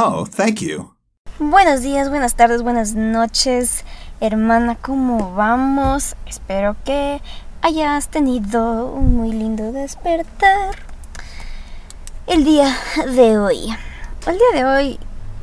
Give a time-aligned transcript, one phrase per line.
[0.00, 0.94] Oh, thank you.
[1.40, 3.84] Buenos días, buenas tardes, buenas noches,
[4.20, 6.14] hermana, ¿cómo vamos?
[6.24, 7.20] Espero que
[7.62, 10.76] hayas tenido un muy lindo despertar
[12.28, 12.76] el día
[13.12, 13.76] de hoy.
[14.24, 15.00] El día de hoy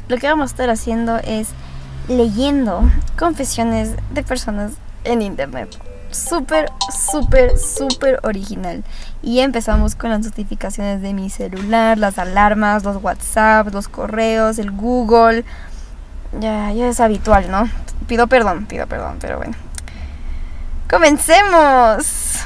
[0.07, 1.49] lo que vamos a estar haciendo es
[2.07, 4.71] leyendo confesiones de personas
[5.03, 5.77] en internet.
[6.15, 6.71] Súper,
[7.11, 8.85] súper, súper original.
[9.21, 14.71] Y empezamos con las notificaciones de mi celular, las alarmas, los WhatsApp, los correos, el
[14.71, 15.43] Google.
[16.39, 17.69] Ya, ya es habitual, ¿no?
[18.07, 19.55] Pido perdón, pido perdón, pero bueno.
[20.89, 22.39] ¡Comencemos!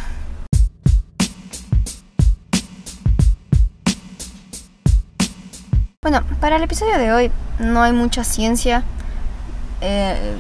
[6.02, 8.84] Bueno, para el episodio de hoy no hay mucha ciencia.
[9.82, 10.34] Eh,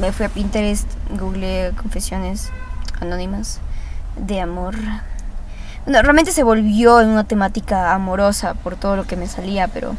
[0.00, 2.52] me fui a Pinterest, googleé confesiones
[3.00, 3.60] anónimas
[4.16, 4.74] de amor.
[5.84, 9.94] Bueno, realmente se volvió en una temática amorosa por todo lo que me salía, pero...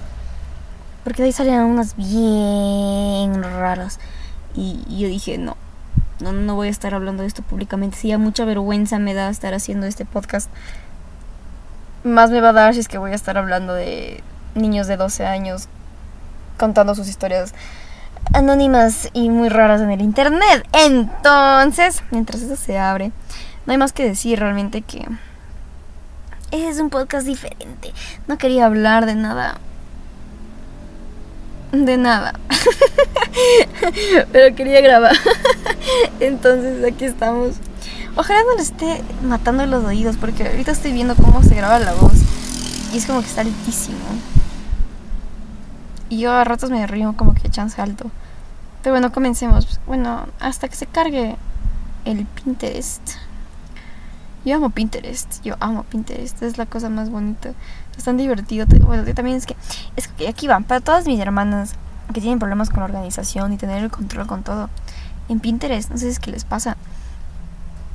[1.03, 3.99] Porque de ahí salían unas bien raras.
[4.53, 5.55] Y, yo dije, no,
[6.19, 7.97] no, no voy a estar hablando de esto públicamente.
[7.97, 10.49] Si ya mucha vergüenza me da estar haciendo este podcast.
[12.03, 14.21] Más me va a dar si es que voy a estar hablando de
[14.55, 15.69] niños de 12 años
[16.57, 17.53] contando sus historias
[18.33, 20.67] anónimas y muy raras en el internet.
[20.73, 23.11] Entonces, mientras eso se abre,
[23.65, 25.05] no hay más que decir realmente que
[26.51, 27.93] es un podcast diferente.
[28.27, 29.59] No quería hablar de nada.
[31.71, 32.33] De nada.
[34.31, 35.15] Pero quería grabar.
[36.19, 37.55] Entonces aquí estamos.
[38.15, 41.93] Ojalá no le esté matando los oídos porque ahorita estoy viendo cómo se graba la
[41.93, 42.13] voz.
[42.93, 43.97] Y es como que está altísimo.
[46.09, 48.09] Y yo a ratos me río como que chance alto.
[48.81, 49.79] Pero bueno, comencemos.
[49.87, 51.35] Bueno, hasta que se cargue
[52.05, 53.01] el Pinterest.
[54.45, 55.43] Yo amo Pinterest.
[55.43, 56.41] Yo amo Pinterest.
[56.41, 57.51] Es la cosa más bonita.
[57.97, 58.65] Es tan divertido.
[58.85, 59.55] Bueno, también es que.
[59.95, 60.63] Es que aquí van.
[60.63, 61.73] Para todas mis hermanas
[62.13, 64.69] que tienen problemas con la organización y tener el control con todo.
[65.27, 66.77] En Pinterest, no sé si es que les pasa.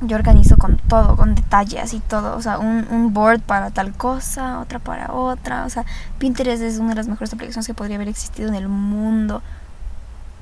[0.02, 2.36] Yo organizo con todo, con detalles y todo.
[2.36, 5.64] O sea, un, un, board para tal cosa, otra para otra.
[5.64, 5.84] O sea,
[6.18, 9.42] Pinterest es una de las mejores aplicaciones que podría haber existido en el mundo.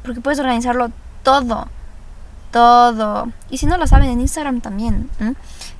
[0.02, 0.90] Porque puedes organizarlo
[1.22, 1.68] todo.
[2.52, 3.30] Todo.
[3.50, 5.08] Y si no lo saben, en Instagram también.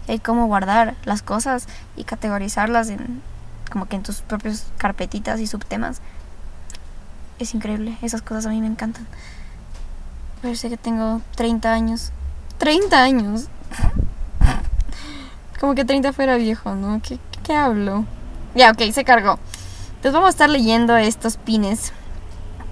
[0.09, 3.23] Hay cómo guardar las cosas y categorizarlas en
[3.71, 6.01] como que en tus propios carpetitas y subtemas.
[7.39, 7.97] Es increíble.
[8.03, 9.07] Esas cosas a mí me encantan.
[10.43, 12.13] Parece que tengo 30 años.
[12.59, 13.49] 30 años.
[15.61, 17.01] Como que 30 fuera viejo, ¿no?
[17.03, 18.05] ¿Qué, qué hablo?
[18.55, 19.39] Ya, ok, se cargó.
[19.89, 21.93] Entonces vamos a estar leyendo estos pines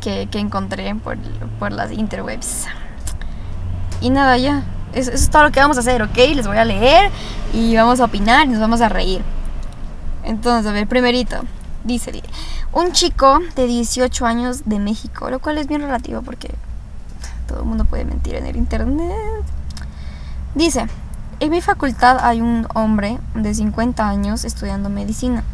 [0.00, 1.18] que, que encontré por,
[1.58, 2.66] por, las interwebs.
[4.00, 4.62] Y nada, ya.
[4.94, 6.16] Eso, eso, es todo lo que vamos a hacer, ¿ok?
[6.34, 7.10] Les voy a leer
[7.52, 9.22] y vamos a opinar y nos vamos a reír.
[10.24, 11.42] Entonces, a ver, primerito.
[11.84, 12.22] Dice,
[12.72, 16.54] un chico de 18 años de México, lo cual es bien relativo porque
[17.46, 19.44] todo el mundo puede mentir en el internet.
[20.54, 20.86] Dice,
[21.40, 25.44] en mi facultad hay un hombre de 50 años estudiando medicina,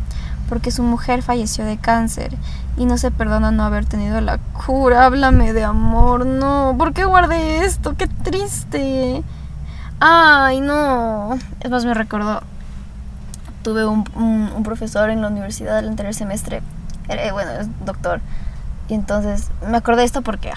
[0.48, 2.34] porque su mujer falleció de cáncer
[2.76, 5.04] y no se perdona no haber tenido la cura.
[5.04, 6.74] Háblame de amor, no.
[6.78, 7.96] ¿Por qué guardé esto?
[7.96, 9.22] Qué triste.
[10.00, 11.38] Ay, no.
[11.60, 12.42] Es más, me recordó.
[13.62, 16.62] Tuve un, profesor en la universidad del anterior semestre.
[17.06, 18.20] Bueno, es doctor.
[18.88, 20.52] Y entonces me acordé de esto porque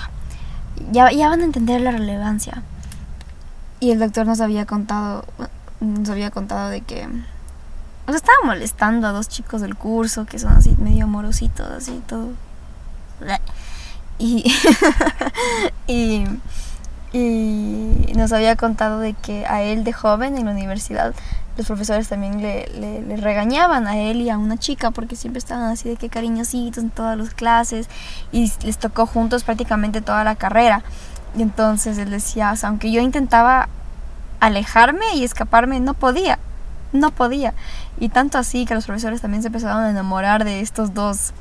[0.92, 2.64] ya, ya van a entender la relevancia.
[3.80, 5.26] Y el doctor nos había contado,
[5.80, 10.40] nos había contado de que, o sea, estaba molestando a dos chicos del curso que
[10.40, 12.30] son así medio amorositos, así todo.
[14.18, 14.52] Y,
[15.88, 16.26] y,
[17.14, 21.14] y nos había contado de que a él de joven en la universidad
[21.58, 25.40] los profesores también le, le, le, regañaban a él y a una chica porque siempre
[25.40, 27.90] estaban así de que cariñositos en todas las clases
[28.32, 30.84] y les tocó juntos prácticamente toda la carrera.
[31.38, 33.70] Y entonces él decía, o sea, aunque yo intentaba
[34.40, 36.40] alejarme y escaparme, no podía,
[36.94, 37.54] no podía.
[38.00, 41.34] Y tanto así que los profesores también se empezaron a enamorar de estos dos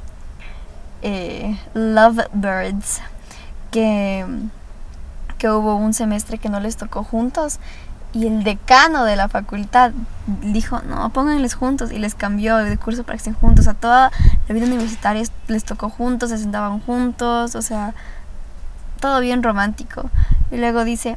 [1.02, 3.00] eh, lovebirds
[3.70, 4.26] que,
[5.38, 7.58] que hubo un semestre que no les tocó juntos
[8.12, 9.92] y el decano de la facultad
[10.40, 13.68] dijo, no, pónganles juntos y les cambió de curso para que estén juntos.
[13.68, 14.10] A toda
[14.48, 17.94] la vida universitaria les tocó juntos, se sentaban juntos, o sea,
[19.00, 20.10] todo bien romántico.
[20.50, 21.16] Y luego dice,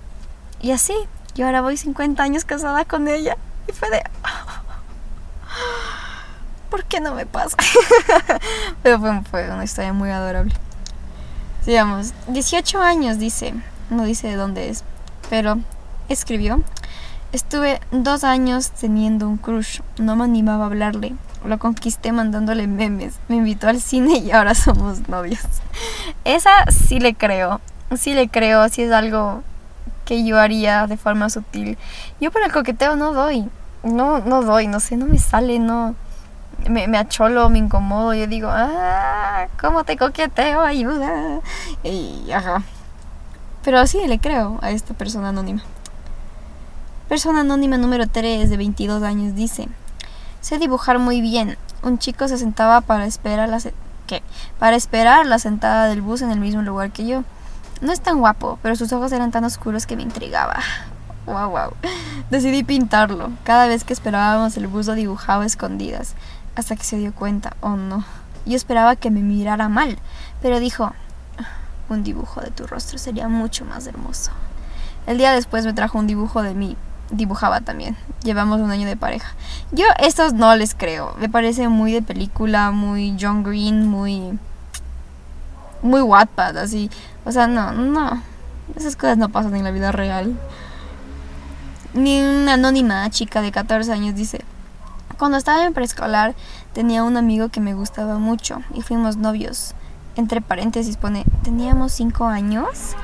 [0.62, 0.94] y así,
[1.36, 3.38] yo ahora voy 50 años casada con ella.
[3.68, 4.04] Y fue de...
[6.70, 7.58] ¿Por qué no me pasa?
[8.84, 10.54] Pero fue, fue una historia muy adorable.
[11.66, 13.54] Digamos, 18 años dice,
[13.90, 14.84] no dice de dónde es,
[15.30, 15.60] pero
[16.08, 16.64] escribió
[17.32, 19.82] Estuve dos años teniendo un crush.
[20.00, 21.14] No me animaba a hablarle.
[21.46, 23.20] Lo conquisté mandándole memes.
[23.28, 25.40] Me invitó al cine y ahora somos novios.
[26.26, 27.62] Esa sí le creo.
[27.96, 28.68] Sí le creo.
[28.70, 29.44] Sí es algo
[30.06, 31.78] que yo haría de forma sutil.
[32.20, 33.48] Yo por el coqueteo no doy.
[33.84, 34.66] No, no doy.
[34.66, 35.94] No sé, no me sale, no.
[36.68, 38.16] Me, me acholo, me incomodo.
[38.16, 40.62] Yo digo, ah, ¿cómo te coqueteo?
[40.62, 41.42] Ayuda.
[41.84, 42.64] Y ajá.
[43.64, 45.62] Pero sí le creo a esta persona anónima.
[47.10, 49.68] Persona anónima número 3 de 22 años dice,
[50.42, 51.58] sé dibujar muy bien.
[51.82, 53.60] Un chico se sentaba para esperar la,
[54.06, 54.22] ¿qué?
[54.60, 57.24] Para esperar la sentada del bus en el mismo lugar que yo.
[57.82, 60.60] No es tan guapo, pero sus ojos eran tan oscuros que me intrigaba.
[61.26, 61.74] Wow, wow.
[62.32, 63.30] Decidí pintarlo.
[63.44, 66.16] Cada vez que esperábamos el bus lo dibujaba escondidas,
[66.56, 68.04] hasta que se dio cuenta, oh no.
[68.48, 70.00] Yo esperaba que me mirara mal,
[70.42, 70.92] pero dijo,
[71.90, 74.32] un dibujo de tu rostro sería mucho más hermoso.
[75.06, 76.78] El día después me trajo un dibujo de mí,
[77.12, 77.98] dibujaba también.
[78.24, 79.34] Llevamos un año de pareja.
[79.72, 81.16] Yo estos no les creo.
[81.20, 84.38] Me parece muy de película, muy John Green, muy
[85.82, 86.90] muy Wattpad, así.
[87.26, 88.22] O sea, no, no.
[88.76, 90.38] Esas cosas no pasan en la vida real.
[91.94, 94.46] Ni una anónima chica de 14 años dice,
[95.18, 96.36] cuando estaba en preescolar
[96.74, 99.74] tenía un amigo que me gustaba mucho y fuimos novios.
[100.16, 102.96] Entre paréntesis pone, teníamos 5 años.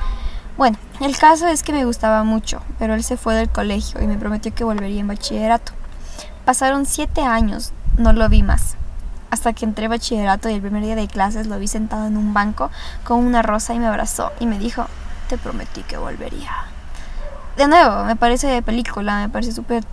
[0.56, 4.06] Bueno, el caso es que me gustaba mucho, pero él se fue del colegio y
[4.06, 5.72] me prometió que volvería en bachillerato.
[6.46, 8.76] Pasaron siete años, no lo vi más.
[9.30, 12.16] Hasta que entré a bachillerato y el primer día de clases lo vi sentado en
[12.16, 12.70] un banco
[13.04, 14.86] con una rosa y me abrazó y me dijo,
[15.28, 16.52] te prometí que volvería.
[17.56, 19.84] De nuevo, me parece de película, me parece súper...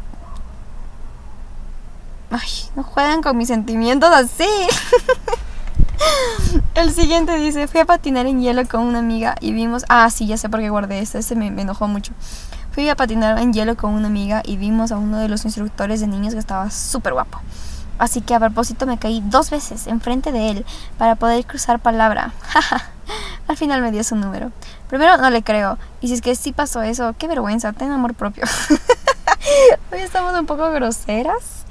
[2.32, 4.48] Ay, no juegan con mis sentimientos así.
[6.76, 9.86] El siguiente dice, fui a patinar en hielo con una amiga y vimos...
[9.90, 12.14] Ah, sí, ya sé por qué guardé este, este me, enojó mucho.
[12.72, 16.00] Fui a patinar en hielo con una amiga y vimos a uno de los instructores
[16.00, 17.40] de niños que estaba súper guapo.
[18.00, 20.66] Así que a propósito me caí dos veces enfrente de él
[20.98, 22.34] para poder cruzar palabra.
[23.48, 24.52] Al final me dio su número.
[24.90, 25.78] Primero no le creo.
[26.02, 28.46] Y si es que sí pasó eso, qué vergüenza, ten amor propio.
[29.92, 31.66] Hoy estamos un poco groseras.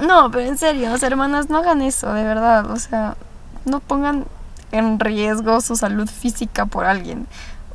[0.00, 2.70] No, pero en serio, hermanas, no hagan eso, de verdad.
[2.70, 3.16] O sea,
[3.64, 4.26] no pongan
[4.72, 7.26] en riesgo su salud física por alguien.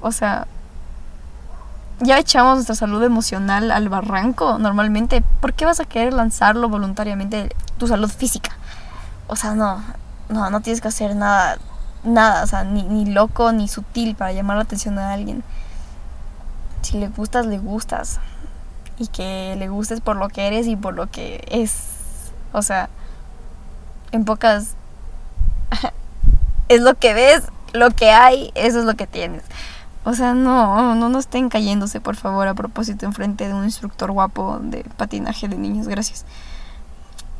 [0.01, 0.47] O sea,
[1.99, 5.23] ya echamos nuestra salud emocional al barranco normalmente.
[5.41, 8.51] ¿Por qué vas a querer lanzarlo voluntariamente tu salud física?
[9.27, 9.83] O sea, no,
[10.29, 11.57] no, no tienes que hacer nada,
[12.03, 15.43] nada, o sea, ni, ni loco ni sutil para llamar la atención a alguien.
[16.81, 18.19] Si le gustas, le gustas.
[18.99, 22.31] Y que le gustes por lo que eres y por lo que es.
[22.53, 22.89] O sea,
[24.11, 24.75] en pocas
[26.69, 27.43] es lo que ves,
[27.73, 29.43] lo que hay, eso es lo que tienes.
[30.03, 34.11] O sea, no, no, no estén cayéndose, por favor, a propósito, enfrente de un instructor
[34.11, 35.87] guapo de patinaje de niños.
[35.87, 36.25] Gracias.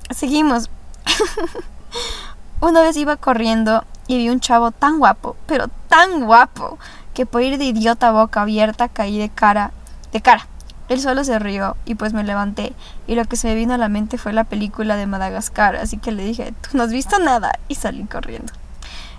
[0.10, 0.70] Seguimos.
[2.60, 6.78] Una vez iba corriendo y vi un chavo tan guapo, pero tan guapo,
[7.14, 9.72] que por ir de idiota boca abierta caí de cara,
[10.12, 10.48] de cara.
[10.90, 12.74] Él solo se rió y pues me levanté
[13.08, 15.98] y lo que se me vino a la mente fue la película de Madagascar, así
[15.98, 18.54] que le dije, tú no has visto nada y salí corriendo.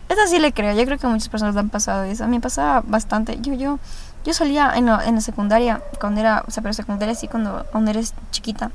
[0.08, 2.24] Eso sí le creo, yo creo que muchas personas le han pasado eso.
[2.24, 3.38] A mí me pasaba bastante.
[3.42, 3.78] Yo, yo,
[4.24, 8.14] yo solía en, en la secundaria, cuando era, o sea, pero secundaria sí, cuando, eres
[8.30, 8.70] chiquita.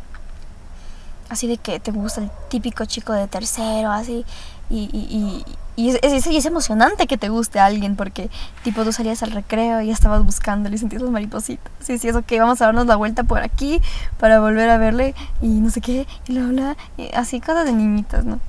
[1.30, 4.26] Así de que te gusta el típico chico de tercero, así.
[4.70, 5.44] Y,
[5.76, 8.30] y, es, es, es, emocionante que te guste a alguien porque,
[8.64, 11.72] tipo, tú salías al recreo y estabas buscándole y sentías las maripositas.
[11.80, 13.82] Sí, sí, eso que vamos a darnos la vuelta por aquí
[14.20, 16.78] para volver a verle y no sé qué, y lo bla,
[17.16, 18.40] así cosas de niñitas, ¿no?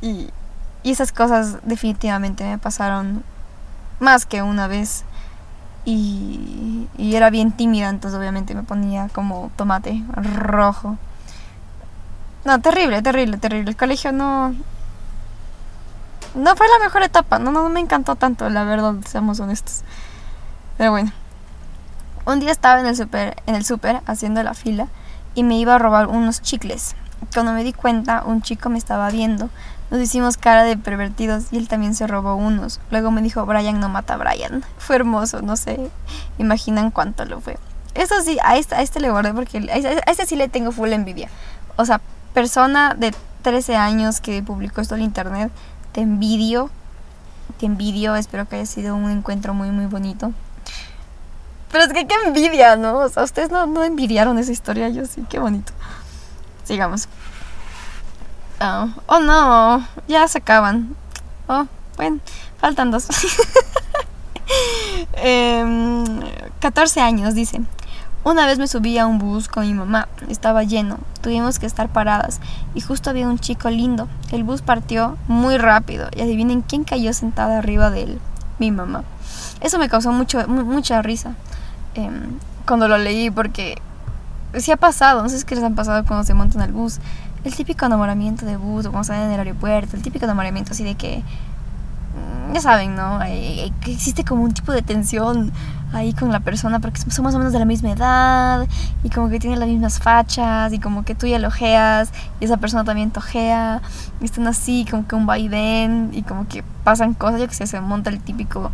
[0.00, 0.28] Y,
[0.82, 3.24] y esas cosas definitivamente me pasaron
[4.00, 5.04] más que una vez.
[5.86, 10.96] Y, y, era bien tímida, entonces obviamente me ponía como tomate rojo.
[12.44, 13.70] No, terrible, terrible, terrible.
[13.70, 14.54] El colegio no.
[16.34, 19.82] No fue la mejor etapa, no, no me encantó tanto, la verdad, seamos honestos.
[20.76, 21.12] Pero bueno.
[22.26, 24.88] Un día estaba en el super, en el super haciendo la fila
[25.34, 26.96] y me iba a robar unos chicles.
[27.34, 29.50] Cuando me di cuenta, un chico me estaba viendo
[29.90, 32.80] nos hicimos cara de pervertidos y él también se robó unos.
[32.90, 34.64] Luego me dijo, Brian no mata a Brian.
[34.78, 35.90] Fue hermoso, no sé,
[36.38, 37.58] imaginan cuánto lo fue.
[37.94, 40.92] Eso sí, a este, a este le guardé porque a este, sí le tengo full
[40.92, 41.28] envidia.
[41.76, 42.00] O sea,
[42.32, 45.52] persona de 13 años que publicó esto en internet,
[45.94, 46.70] te envidio,
[47.58, 50.32] te envidio, espero que haya sido un encuentro muy, muy bonito.
[51.70, 52.98] Pero es que qué envidia, ¿no?
[52.98, 55.72] O sea, ustedes no, no envidiaron esa historia, yo sí, qué bonito.
[56.64, 57.08] Sigamos.
[58.60, 60.96] Oh, oh no, ya se acaban.
[61.46, 62.18] Oh, bueno,
[62.58, 63.06] faltan dos.
[66.60, 67.60] 14 em, años, dice.
[68.24, 71.90] Una vez me subí a un bus con mi mamá, estaba lleno, tuvimos que estar
[71.90, 72.40] paradas
[72.74, 74.08] y justo había un chico lindo.
[74.32, 78.20] El bus partió muy rápido y adivinen quién cayó sentada arriba de él,
[78.58, 79.04] mi mamá.
[79.60, 81.34] Eso me causó mucho, mucha risa
[81.94, 83.76] em, cuando lo leí porque
[84.54, 86.72] sí ha pasado, no sé si es que les han pasado cuando se montan al
[86.72, 87.00] bus.
[87.44, 90.82] El típico enamoramiento de bus o cuando salen en el aeropuerto, el típico enamoramiento así
[90.82, 91.22] de que
[92.54, 93.20] ya saben, ¿no?
[93.22, 95.52] existe como un tipo de tensión
[95.94, 98.66] ahí con la persona porque somos más o menos de la misma edad
[99.02, 102.10] y como que tienen las mismas fachas y como que tú ya lo ojeas
[102.40, 103.80] y esa persona también te ojea
[104.20, 107.66] y están así como que un vaivén y como que pasan cosas, yo que sé,
[107.66, 108.70] se monta el típico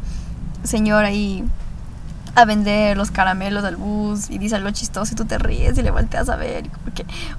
[0.65, 1.45] señor ahí
[2.35, 5.83] a vender los caramelos del bus y dice algo chistoso y tú te ríes y
[5.83, 6.67] le volteas a ver.
[6.67, 6.71] Y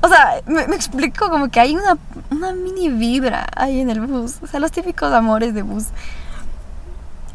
[0.01, 1.97] o sea, me, me, explico como que hay una,
[2.29, 4.35] una mini vibra ahí en el bus.
[4.41, 5.85] O sea, los típicos amores de bus.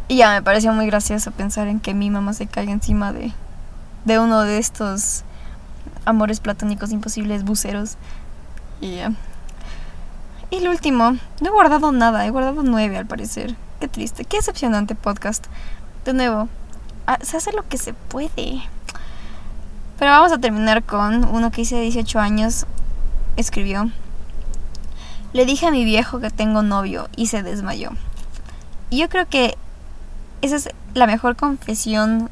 [0.09, 3.33] Y ya me pareció muy gracioso pensar en que mi mamá se caiga encima de,
[4.05, 5.25] de uno de estos
[6.05, 7.97] amores platónicos imposibles buceros.
[8.81, 9.13] Y ya.
[10.51, 13.57] Y el último, no he guardado nada, he guardado nueve al parecer.
[13.81, 15.47] Qué triste, qué decepcionante podcast.
[16.05, 16.49] De nuevo,
[17.23, 18.63] se hace lo que se puede.
[19.99, 22.67] Pero vamos a terminar con uno que hice 18 años.
[23.37, 23.91] Escribió.
[25.33, 27.91] Le dije a mi viejo que tengo novio y se desmayó.
[28.89, 29.59] Y yo creo que
[30.43, 32.31] esa es la mejor confesión,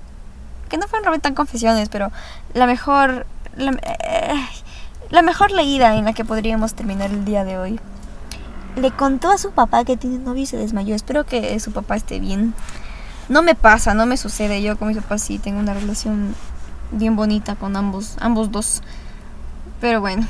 [0.68, 2.10] que no fueron tan confesiones, pero
[2.52, 4.34] la mejor, eh,
[5.10, 7.80] la, mejor leída en la que podríamos terminar el día de hoy.
[8.76, 10.94] Le contó a su papá que tiene novio y se desmayó.
[10.94, 12.54] Espero que su papá esté bien.
[13.28, 14.62] No me pasa, no me sucede.
[14.62, 16.34] Yo con mi papá sí tengo una relación
[16.90, 18.82] bien bonita con ambos, ambos dos.
[19.80, 20.26] Pero bueno,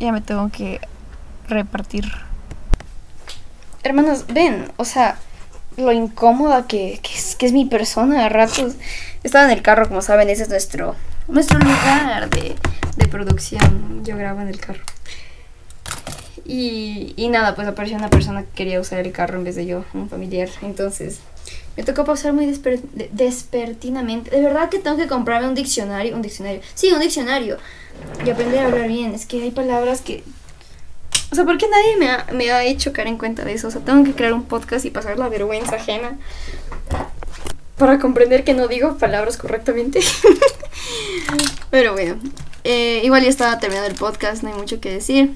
[0.00, 0.80] ya me tengo que
[1.48, 2.10] repartir.
[3.84, 5.18] Hermanos, ven, o sea,
[5.76, 8.74] lo incómoda que, es, que es mi persona a ratos.
[9.22, 10.96] Estaba en el carro, como saben, ese es nuestro,
[11.28, 12.54] nuestro lugar de,
[12.96, 14.04] de producción.
[14.04, 14.82] Yo grabo en el carro.
[16.44, 19.66] Y, y, nada, pues apareció una persona que quería usar el carro en vez de
[19.66, 20.48] yo, un familiar.
[20.62, 21.20] Entonces
[21.76, 22.46] me tocó pausar muy
[23.12, 24.30] despertinamente.
[24.30, 26.14] De verdad que tengo que comprarme un diccionario.
[26.14, 26.60] Un diccionario.
[26.74, 27.58] Sí, un diccionario.
[28.26, 29.14] Y aprender a hablar bien.
[29.14, 30.24] Es que hay palabras que
[31.32, 33.68] o sea, ¿por qué nadie me ha, me ha hecho caer en cuenta de eso?
[33.68, 36.18] O sea, tengo que crear un podcast y pasar la vergüenza ajena
[37.78, 40.00] para comprender que no digo palabras correctamente.
[41.70, 42.18] Pero bueno,
[42.64, 45.34] eh, igual ya estaba terminando el podcast, no hay mucho que decir.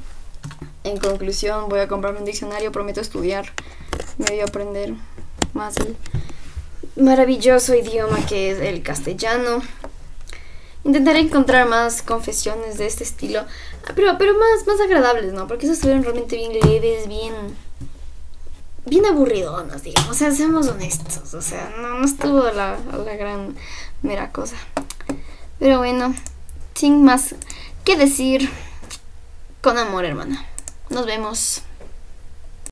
[0.85, 3.53] En conclusión, voy a comprarme un diccionario, prometo estudiar,
[4.19, 4.93] medio aprender
[5.55, 5.97] más el
[7.03, 9.63] maravilloso idioma que es el castellano.
[10.87, 13.45] Intentaré encontrar más confesiones de este estilo,
[13.97, 15.49] pero, pero más, más agradables, ¿no?
[15.49, 17.35] Porque esas estuvieron realmente bien leves, bien...
[18.85, 20.13] Bien aburridonas, digamos.
[20.13, 21.35] O sea, seamos honestos.
[21.35, 23.57] O sea, no, no estuvo la, la gran
[24.03, 24.55] mera cosa.
[25.59, 26.15] Pero bueno,
[26.75, 27.35] sin más
[27.85, 28.49] que decir,
[29.63, 30.47] con amor, hermana.
[30.89, 31.63] Nos vemos.